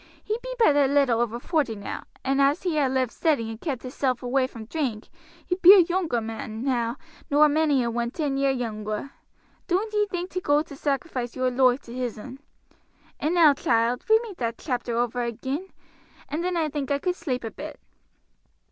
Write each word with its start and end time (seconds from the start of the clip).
He 0.23 0.35
be 0.41 0.55
but 0.57 0.75
a 0.75 0.87
little 0.87 1.21
over 1.21 1.39
forty 1.39 1.75
now; 1.75 2.05
and 2.25 2.41
as 2.41 2.63
he 2.63 2.75
ha' 2.79 2.87
lived 2.89 3.11
steady 3.11 3.51
and 3.51 3.61
kept 3.61 3.83
hisself 3.83 4.23
away 4.23 4.47
from 4.47 4.65
drink, 4.65 5.09
he 5.45 5.53
be 5.57 5.75
a 5.75 5.83
yoonger 5.83 6.21
man 6.23 6.63
now 6.63 6.97
nor 7.29 7.47
many 7.47 7.83
a 7.83 7.91
one 7.91 8.09
ten 8.09 8.35
year 8.35 8.51
yoonger. 8.51 9.11
Don't 9.67 9.93
ye 9.93 10.07
think 10.07 10.31
to 10.31 10.41
go 10.41 10.63
to 10.63 10.75
sacrifice 10.75 11.35
your 11.35 11.51
loife 11.51 11.81
to 11.81 11.93
hissen. 11.93 12.39
And 13.19 13.35
now, 13.35 13.53
child, 13.53 14.03
read 14.09 14.23
me 14.23 14.33
that 14.37 14.57
chapter 14.57 14.97
over 14.97 15.21
agin, 15.21 15.67
and 16.27 16.43
then 16.43 16.57
I 16.57 16.69
think 16.69 16.89
I 16.89 16.97
could 16.97 17.15
sleep 17.15 17.43
a 17.43 17.51
bit." 17.51 17.79